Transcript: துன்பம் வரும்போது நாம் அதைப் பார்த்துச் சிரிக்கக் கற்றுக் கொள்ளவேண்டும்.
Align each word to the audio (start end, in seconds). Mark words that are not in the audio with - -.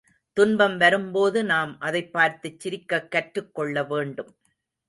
துன்பம் 0.37 0.77
வரும்போது 0.77 1.43
நாம் 1.43 1.79
அதைப் 1.79 2.13
பார்த்துச் 2.13 2.59
சிரிக்கக் 2.59 3.11
கற்றுக் 3.11 3.55
கொள்ளவேண்டும். 3.55 4.35